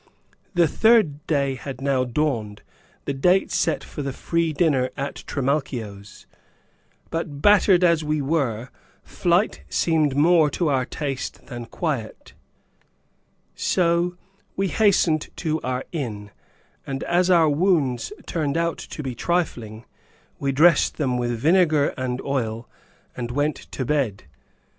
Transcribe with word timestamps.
The 0.55 0.67
third 0.67 1.27
day 1.27 1.53
had 1.53 1.79
now 1.79 2.05
dawned, 2.05 2.63
the 3.05 3.13
date 3.13 3.51
set 3.51 3.83
for 3.83 4.01
the 4.01 4.11
free 4.11 4.51
dinner 4.51 4.89
(at 4.97 5.23
Trimalchio's,) 5.27 6.25
but 7.11 7.39
battered 7.43 7.83
as 7.83 8.03
we 8.03 8.19
were, 8.19 8.69
flight 9.03 9.61
seemed 9.69 10.15
more 10.15 10.49
to 10.49 10.69
our 10.69 10.85
taste 10.85 11.45
than 11.45 11.67
quiet, 11.67 12.33
so 13.53 14.17
(we 14.57 14.69
hastened 14.69 15.29
to 15.35 15.61
our 15.61 15.83
inn 15.91 16.31
and, 16.87 17.03
as 17.03 17.29
our 17.29 17.47
wounds 17.51 18.11
turned 18.25 18.57
out 18.57 18.79
to 18.79 19.03
be 19.03 19.13
trifling, 19.13 19.85
we 20.39 20.51
dressed 20.51 20.97
them 20.97 21.15
with 21.19 21.37
vinegar 21.39 21.89
and 21.89 22.19
oil, 22.21 22.67
and 23.15 23.29
went 23.29 23.55
to 23.57 23.85
bed. 23.85 24.23